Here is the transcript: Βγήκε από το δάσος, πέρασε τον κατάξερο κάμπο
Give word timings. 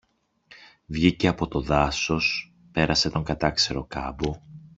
Βγήκε 0.85 1.27
από 1.27 1.47
το 1.47 1.61
δάσος, 1.61 2.53
πέρασε 2.71 3.09
τον 3.09 3.23
κατάξερο 3.23 3.85
κάμπο 3.85 4.31